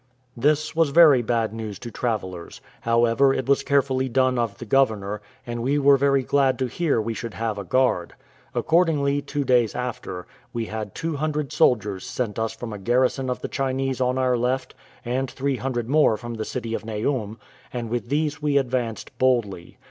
This 0.35 0.75
was 0.75 0.89
very 0.89 1.21
bad 1.21 1.53
news 1.53 1.77
to 1.77 1.91
travellers: 1.91 2.59
however, 2.81 3.35
it 3.35 3.47
was 3.47 3.61
carefully 3.61 4.09
done 4.09 4.39
of 4.39 4.57
the 4.57 4.65
governor, 4.65 5.21
and 5.45 5.61
we 5.61 5.77
were 5.77 5.95
very 5.95 6.23
glad 6.23 6.57
to 6.57 6.65
hear 6.65 6.99
we 6.99 7.13
should 7.13 7.35
have 7.35 7.59
a 7.59 7.63
guard. 7.63 8.15
Accordingly, 8.55 9.21
two 9.21 9.43
days 9.43 9.75
after, 9.75 10.25
we 10.53 10.65
had 10.65 10.95
two 10.95 11.17
hundred 11.17 11.53
soldiers 11.53 12.03
sent 12.03 12.39
us 12.39 12.51
from 12.53 12.73
a 12.73 12.79
garrison 12.79 13.29
of 13.29 13.41
the 13.41 13.47
Chinese 13.47 14.01
on 14.01 14.17
our 14.17 14.35
left, 14.35 14.73
and 15.05 15.29
three 15.29 15.57
hundred 15.57 15.87
more 15.87 16.17
from 16.17 16.33
the 16.33 16.45
city 16.45 16.73
of 16.73 16.83
Naum, 16.83 17.37
and 17.71 17.91
with 17.91 18.09
these 18.09 18.41
we 18.41 18.57
advanced 18.57 19.15
boldly. 19.19 19.77